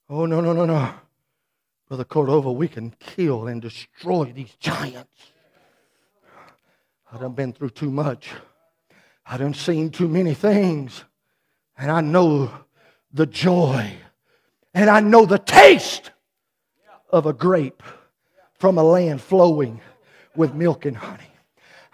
[0.08, 0.94] Oh, no, no, no, no.
[1.88, 5.32] Brother Cordova, we can kill and destroy these giants.
[7.10, 8.30] I done been through too much.
[9.26, 11.04] I done seen too many things.
[11.76, 12.50] And I know
[13.12, 13.92] the joy
[14.74, 16.10] and I know the taste
[17.10, 17.82] of a grape
[18.54, 19.80] from a land flowing
[20.34, 21.33] with milk and honey.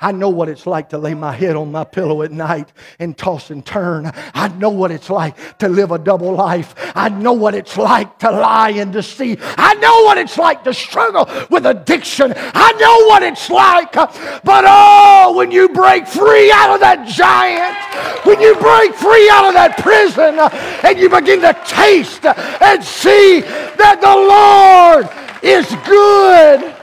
[0.01, 3.17] I know what it's like to lay my head on my pillow at night and
[3.17, 4.11] toss and turn.
[4.35, 6.75] I know what it's like to live a double life.
[6.95, 9.39] I know what it's like to lie and deceive.
[9.59, 12.33] I know what it's like to struggle with addiction.
[12.37, 13.93] I know what it's like.
[13.93, 17.77] But oh, when you break free out of that giant,
[18.25, 20.39] when you break free out of that prison,
[20.85, 25.09] and you begin to taste and see that the Lord
[25.43, 26.80] is good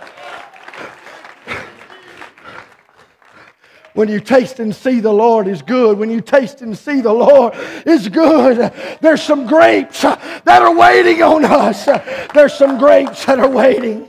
[3.97, 7.11] When you taste and see the Lord is good, when you taste and see the
[7.11, 8.71] Lord is good,
[9.01, 11.85] there's some grapes that are waiting on us.
[12.31, 14.07] There's some grapes that are waiting.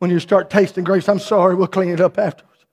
[0.00, 2.66] When you start tasting grapes, I'm sorry, we'll clean it up afterwards.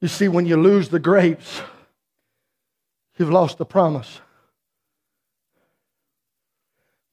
[0.00, 1.62] You see, when you lose the grapes,
[3.16, 4.20] you've lost the promise.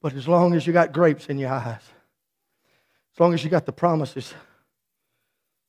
[0.02, 1.82] But as long as you got grapes in your eyes,
[3.14, 4.32] as long as you got the promises,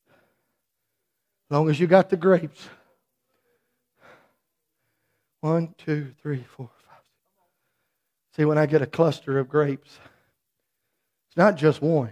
[0.09, 2.69] as long as you got the grapes.
[5.41, 7.01] One, two, three, four, five.
[8.35, 9.99] See, when I get a cluster of grapes,
[11.27, 12.11] it's not just one.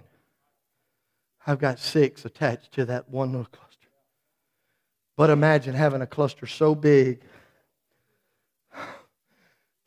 [1.46, 3.88] I've got six attached to that one little cluster.
[5.16, 7.22] But imagine having a cluster so big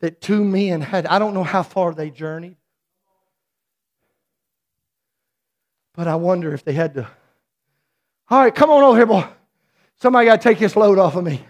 [0.03, 2.57] that two men had, I don't know how far they journeyed,
[5.95, 7.07] but I wonder if they had to,
[8.29, 9.25] all right, come on over here, boy.
[10.01, 11.41] Somebody got to take this load off of me.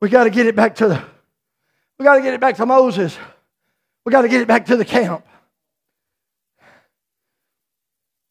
[0.00, 1.04] We got to get it back to the,
[1.98, 3.18] we got to get it back to Moses.
[4.04, 5.26] We got to get it back to the camp.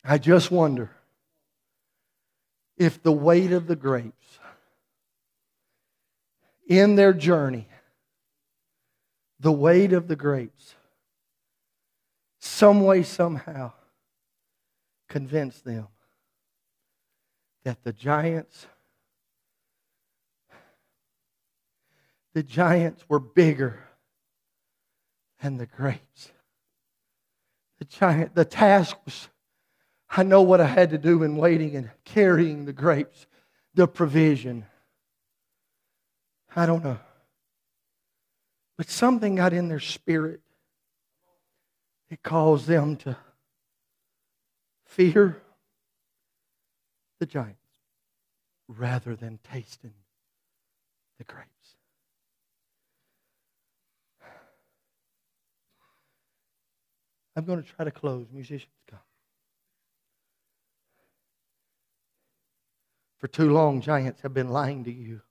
[0.01, 0.91] I just wonder
[2.77, 4.39] if the weight of the grapes
[6.69, 7.67] in their journey,
[9.43, 10.73] the weight of the grapes,
[12.39, 13.73] some way, somehow,
[15.09, 15.87] convinced them
[17.63, 18.65] that the giants
[22.33, 23.79] the giants were bigger
[25.41, 26.31] than the grapes.
[27.77, 29.27] The giant, the task was,
[30.09, 33.27] I know what I had to do in waiting and carrying the grapes,
[33.75, 34.65] the provision.
[36.55, 36.97] I don't know.
[38.77, 40.41] But something got in their spirit.
[42.09, 43.17] It caused them to
[44.85, 45.41] fear
[47.19, 47.59] the giants
[48.67, 49.93] rather than tasting
[51.17, 51.49] the grapes.
[57.35, 58.27] I'm going to try to close.
[58.31, 58.99] Musicians, come.
[63.17, 65.21] For too long, giants have been lying to you,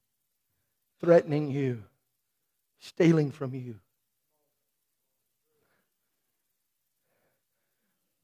[1.01, 1.85] threatening you,
[2.83, 3.79] stealing from you.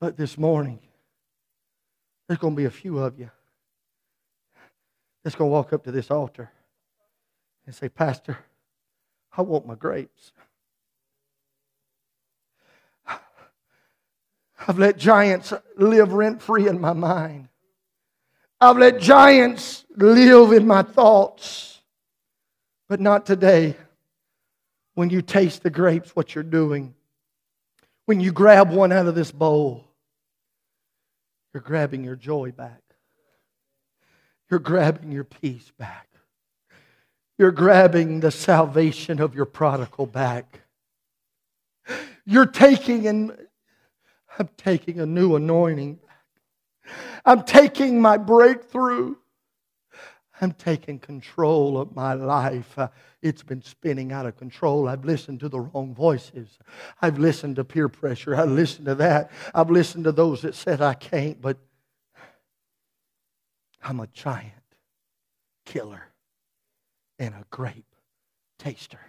[0.00, 0.80] But this morning,
[2.26, 3.30] there's going to be a few of you
[5.22, 6.50] that's going to walk up to this altar
[7.66, 8.36] and say, Pastor,
[9.36, 10.32] I want my grapes.
[14.66, 17.48] I've let giants live rent free in my mind.
[18.60, 21.80] I've let giants live in my thoughts.
[22.88, 23.76] But not today.
[24.98, 26.92] When you taste the grapes, what you're doing.
[28.06, 29.84] When you grab one out of this bowl,
[31.54, 32.82] you're grabbing your joy back.
[34.50, 36.08] You're grabbing your peace back.
[37.38, 40.62] You're grabbing the salvation of your prodigal back.
[42.24, 43.36] You're taking and
[44.36, 46.00] I'm taking a new anointing.
[47.24, 49.14] I'm taking my breakthrough.
[50.40, 52.78] I'm taking control of my life.
[52.78, 52.88] Uh,
[53.22, 54.88] it's been spinning out of control.
[54.88, 56.58] I've listened to the wrong voices.
[57.02, 58.36] I've listened to peer pressure.
[58.36, 59.30] I've listened to that.
[59.54, 61.58] I've listened to those that said I can't, but
[63.82, 64.52] I'm a giant
[65.64, 66.02] killer
[67.18, 67.94] and a grape
[68.58, 69.00] taster.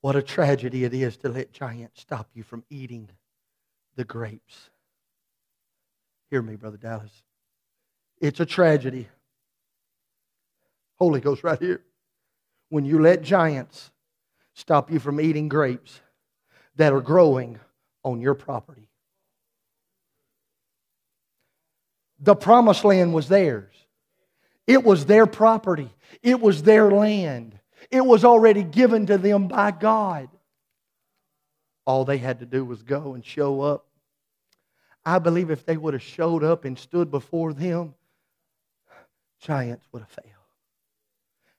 [0.00, 3.08] What a tragedy it is to let giants stop you from eating
[3.96, 4.70] the grapes.
[6.30, 7.22] Hear me, Brother Dallas.
[8.20, 9.08] It's a tragedy.
[10.96, 11.82] Holy Ghost, right here.
[12.68, 13.90] When you let giants
[14.54, 16.00] stop you from eating grapes
[16.76, 17.58] that are growing
[18.02, 18.88] on your property.
[22.20, 23.74] The promised land was theirs.
[24.66, 25.90] It was their property.
[26.22, 27.58] It was their land.
[27.90, 30.28] It was already given to them by God.
[31.84, 33.86] All they had to do was go and show up.
[35.04, 37.94] I believe if they would have showed up and stood before them,
[39.40, 40.35] giants would have failed.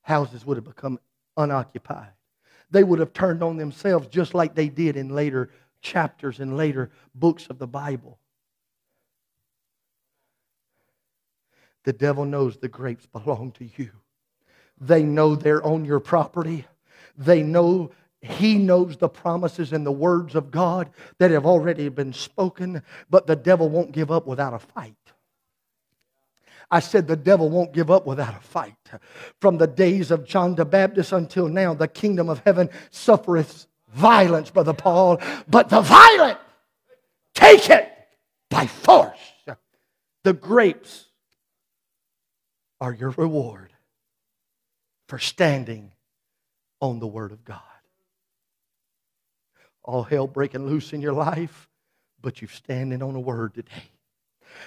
[0.07, 0.99] Houses would have become
[1.35, 2.13] unoccupied.
[2.71, 5.49] They would have turned on themselves just like they did in later
[5.81, 8.17] chapters and later books of the Bible.
[11.83, 13.91] The devil knows the grapes belong to you.
[14.79, 16.65] They know they're on your property.
[17.17, 17.91] They know
[18.21, 23.27] he knows the promises and the words of God that have already been spoken, but
[23.27, 24.95] the devil won't give up without a fight.
[26.69, 28.75] I said the devil won't give up without a fight.
[29.39, 34.49] From the days of John the Baptist until now, the kingdom of heaven suffereth violence,
[34.49, 36.39] Brother Paul, but the violent
[37.33, 37.89] take it
[38.49, 39.17] by force.
[40.23, 41.05] The grapes
[42.81, 43.71] are your reward
[45.07, 45.93] for standing
[46.81, 47.61] on the Word of God
[49.87, 51.69] all hell breaking loose in your life,
[52.21, 53.89] but you're standing on a word today.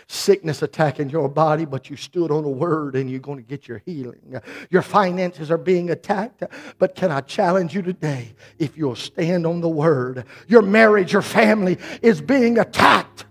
[0.07, 3.69] Sickness attacking your body, but you stood on a word and you're going to get
[3.69, 4.41] your healing.
[4.71, 6.43] Your finances are being attacked,
[6.79, 8.35] but can I challenge you today?
[8.59, 13.27] If you'll stand on the word, your marriage, your family is being attacked.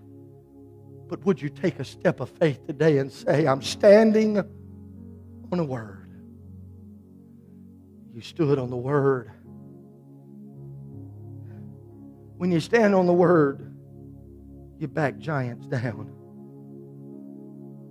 [1.07, 5.63] But would you take a step of faith today and say, I'm standing on a
[5.63, 6.11] word?
[8.13, 9.31] You stood on the word.
[12.37, 13.75] When you stand on the word,
[14.77, 16.15] you back giants down.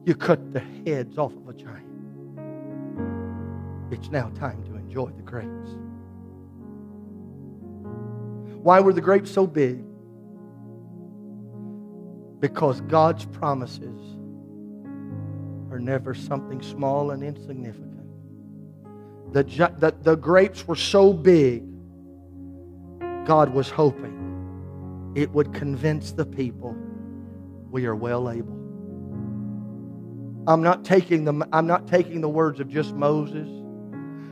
[0.05, 1.85] You cut the heads off of a giant.
[3.91, 5.71] It's now time to enjoy the grapes.
[8.63, 9.85] Why were the grapes so big?
[12.41, 14.17] Because God's promises
[15.71, 17.89] are never something small and insignificant.
[19.33, 19.43] The,
[19.79, 21.65] the, the grapes were so big,
[23.27, 26.77] God was hoping it would convince the people
[27.71, 28.58] we are well able.
[30.47, 33.49] I'm not taking the, I'm not taking the words of just Moses.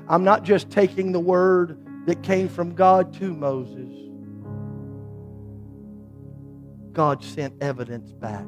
[0.09, 3.93] I'm not just taking the word that came from God to Moses.
[6.93, 8.47] God sent evidence back.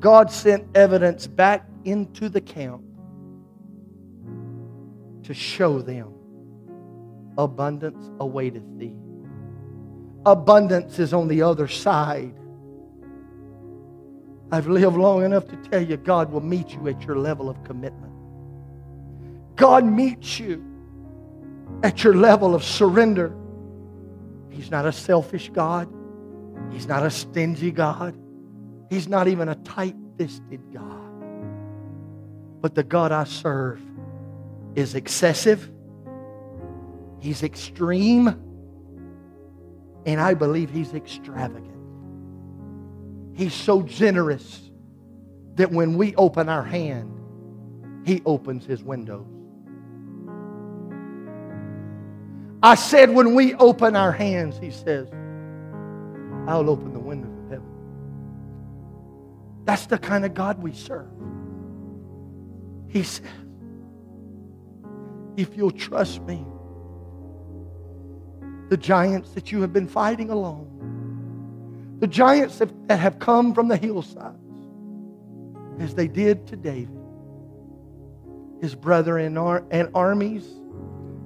[0.00, 2.82] God sent evidence back into the camp
[5.24, 6.14] to show them
[7.36, 8.96] abundance awaiteth thee.
[10.26, 12.34] Abundance is on the other side.
[14.54, 17.62] I've lived long enough to tell you God will meet you at your level of
[17.64, 18.12] commitment.
[19.56, 20.64] God meets you
[21.82, 23.34] at your level of surrender.
[24.50, 25.92] He's not a selfish God.
[26.70, 28.16] He's not a stingy God.
[28.90, 31.00] He's not even a tight fisted God.
[32.60, 33.80] But the God I serve
[34.76, 35.70] is excessive,
[37.18, 38.28] He's extreme,
[40.06, 41.73] and I believe He's extravagant.
[43.34, 44.70] He's so generous
[45.56, 47.10] that when we open our hand,
[48.04, 49.26] He opens His windows.
[52.62, 55.08] I said, when we open our hands, He says,
[56.46, 57.68] I'll open the windows of heaven.
[59.64, 61.10] That's the kind of God we serve.
[62.88, 63.26] He says,
[65.36, 66.46] if you'll trust me,
[68.68, 70.70] the giants that you have been fighting alone,
[72.04, 74.36] the giants that have come from the hillsides,
[75.78, 77.00] as they did to David,
[78.60, 80.44] his brother and, ar- and armies,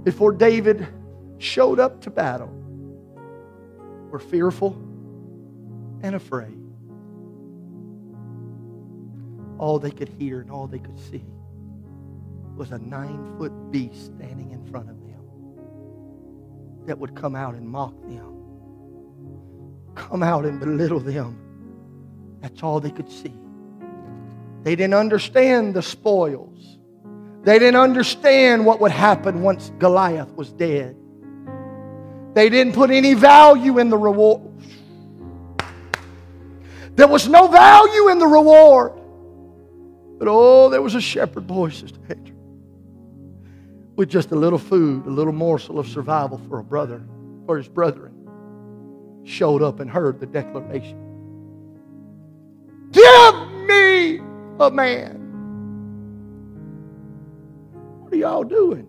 [0.05, 0.87] before David
[1.39, 2.55] showed up to battle,
[4.12, 4.74] were fearful
[6.05, 6.57] and afraid.
[9.59, 11.24] All they could hear and all they could see
[12.55, 15.24] was a nine foot beast standing in front of them
[16.87, 18.38] that would come out and mock them,
[19.99, 21.37] come out and belittle them.
[22.41, 23.35] That's all they could see.
[24.63, 26.79] They didn't understand the spoils.
[27.43, 30.97] They didn't understand what would happen once Goliath was dead.
[32.35, 34.43] They didn't put any value in the reward.
[36.95, 38.93] There was no value in the reward.
[40.19, 42.35] But oh, there was a shepherd boy, Sister Andrew,
[43.95, 47.01] with just a little food, a little morsel of survival for a brother,
[47.47, 48.08] for his brethren,
[49.29, 50.99] showed up and heard the declaration.
[52.91, 54.20] Give me
[54.59, 55.16] a man.
[58.01, 58.87] What are y'all doing?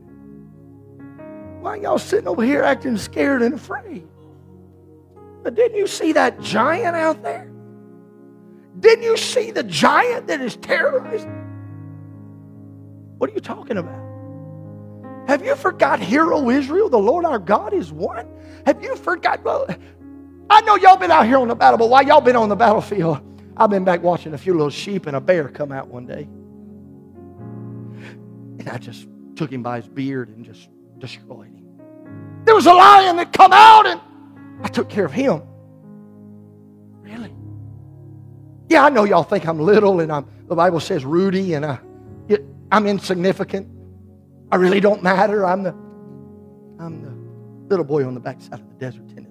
[1.60, 4.08] Why are y'all sitting over here acting scared and afraid?
[5.44, 7.52] But didn't you see that giant out there?
[8.80, 11.36] Didn't you see the giant that is terrorizing?
[13.18, 14.08] What are you talking about?
[15.28, 16.88] Have you forgot Hear O Israel?
[16.88, 18.26] The Lord our God is one.
[18.66, 19.44] Have you forgot?
[19.44, 19.68] Well,
[20.50, 22.56] I know y'all been out here on the battle, but while y'all been on the
[22.56, 23.20] battlefield,
[23.56, 26.28] I've been back watching a few little sheep and a bear come out one day.
[28.60, 31.66] And I just took him by his beard and just destroyed him.
[32.46, 34.02] There was a lion that come out and
[34.64, 35.44] I took care of him.
[37.02, 37.34] Really?
[38.70, 41.80] Yeah, I know y'all think I'm little and I'm, the Bible says Rudy and I,
[42.72, 43.68] I'm insignificant.
[44.52, 45.46] I really don't matter.
[45.46, 45.72] I'm the,
[46.80, 49.29] I'm the little boy on the backside of the desert tending sheep.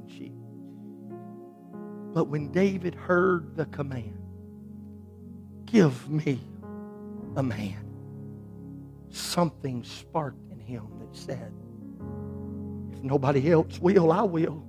[2.14, 4.18] But when David heard the command,
[5.66, 6.40] give me
[7.36, 7.84] a man,
[9.10, 11.52] something sparked in him that said,
[12.92, 14.64] if nobody else will, I will.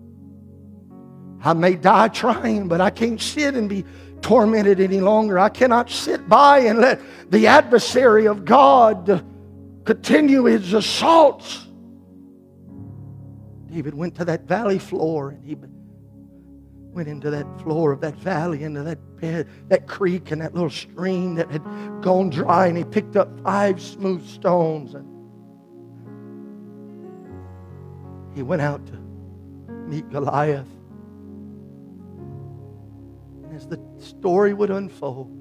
[1.42, 3.86] I may die trying, but I can't sit and be
[4.22, 5.40] tormented any longer.
[5.40, 9.26] I cannot sit by and let the adversary of God
[9.86, 11.66] continue his assaults.
[13.72, 15.56] David went to that valley floor and he
[16.92, 20.70] went into that floor of that valley, into that bed, that creek, and that little
[20.70, 21.64] stream that had
[22.02, 25.08] gone dry, and he picked up five smooth stones and
[28.36, 28.94] he went out to
[29.88, 30.68] meet Goliath.
[33.44, 35.36] And as the story would unfold,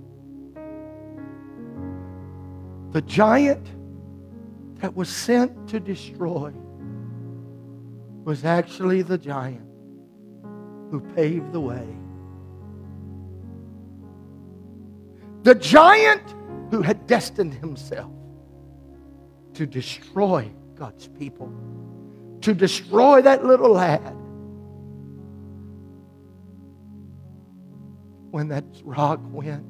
[2.92, 3.66] the giant
[4.80, 6.52] that was sent to destroy
[8.24, 9.67] was actually the giant
[10.90, 11.86] who paved the way.
[15.42, 16.22] The giant
[16.70, 18.12] who had destined himself
[19.54, 21.52] to destroy God's people,
[22.42, 24.14] to destroy that little lad.
[28.30, 29.64] When that rock went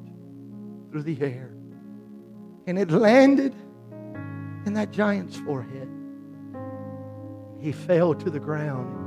[0.91, 1.51] through the air
[2.67, 3.55] and it landed
[4.65, 5.89] in that giant's forehead,
[7.59, 8.98] he fell to the ground.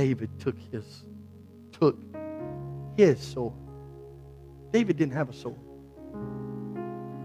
[0.00, 1.04] David took his
[1.72, 1.98] took
[2.96, 3.52] his sword.
[4.72, 5.60] David didn't have a sword.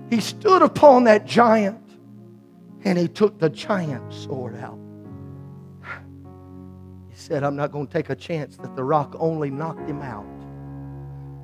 [0.09, 1.81] He stood upon that giant
[2.83, 4.77] and he took the giant sword out.
[7.09, 10.01] He said, I'm not going to take a chance that the rock only knocked him
[10.01, 10.25] out.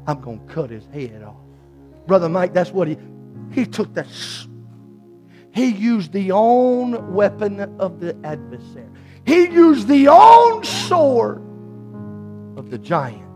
[0.08, 1.38] I'm going to cut his head off.
[2.08, 2.98] Brother Mike, that's what he
[3.54, 4.08] he took that
[5.54, 8.90] he used the own weapon of the adversary.
[9.26, 11.42] He used the own sword
[12.58, 13.28] of the giant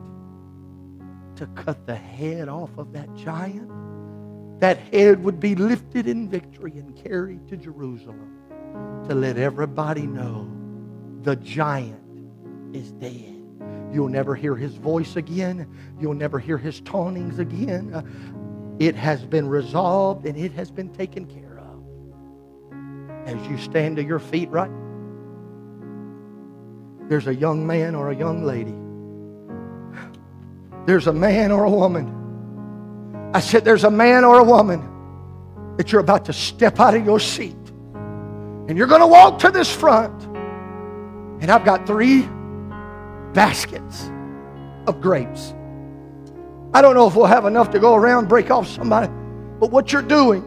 [1.37, 3.69] to cut the head off of that giant.
[4.59, 8.37] That head would be lifted in victory and carried to Jerusalem
[9.07, 10.49] to let everybody know
[11.21, 12.01] the giant
[12.73, 13.33] is dead.
[13.91, 15.67] You'll never hear his voice again.
[15.99, 18.77] You'll never hear his tauntings again.
[18.79, 21.83] It has been resolved and it has been taken care of.
[23.27, 24.71] As you stand to your feet right
[27.07, 28.73] there's a young man or a young lady.
[30.85, 33.31] There's a man or a woman.
[33.33, 37.05] I said, There's a man or a woman that you're about to step out of
[37.05, 37.55] your seat.
[38.67, 40.23] And you're going to walk to this front.
[41.41, 42.27] And I've got three
[43.33, 44.09] baskets
[44.87, 45.53] of grapes.
[46.73, 49.11] I don't know if we'll have enough to go around break off somebody,
[49.59, 50.43] but what you're doing,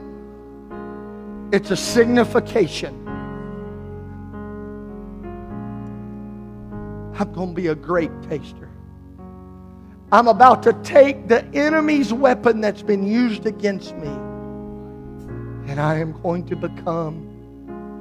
[1.52, 3.07] it's a signification
[7.18, 8.70] I'm going to be a great taster.
[10.12, 14.08] I'm about to take the enemy's weapon that's been used against me,
[15.66, 17.24] and I am going to become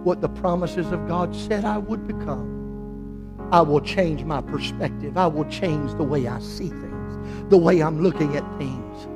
[0.04, 3.50] what the promises of God said I would become.
[3.52, 5.18] I will change my perspective.
[5.18, 9.08] I will change the way I see things, the way I'm looking at things.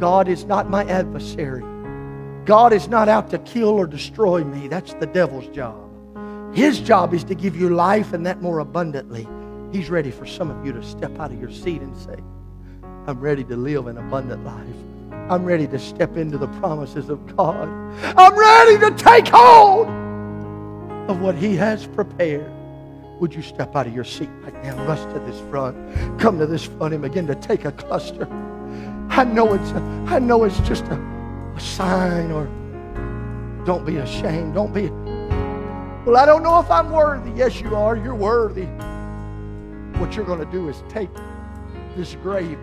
[0.00, 1.64] God is not my adversary.
[2.46, 4.66] God is not out to kill or destroy me.
[4.66, 5.89] That's the devil's job.
[6.52, 9.28] His job is to give you life and that more abundantly.
[9.72, 12.16] He's ready for some of you to step out of your seat and say,
[13.06, 14.66] I'm ready to live an abundant life.
[15.30, 17.68] I'm ready to step into the promises of God.
[18.16, 19.86] I'm ready to take hold
[21.08, 22.50] of what He has prepared.
[23.20, 24.84] Would you step out of your seat right now?
[24.86, 25.76] Rush to this front.
[26.18, 28.26] Come to this front and begin to take a cluster.
[29.10, 30.94] I know it's a, I know it's just a,
[31.54, 32.46] a sign or
[33.64, 34.54] don't be ashamed.
[34.54, 34.88] Don't be
[36.06, 37.30] well, I don't know if I'm worthy.
[37.32, 37.96] Yes, you are.
[37.96, 38.66] You're worthy.
[39.98, 41.10] What you're going to do is take
[41.96, 42.58] this grape.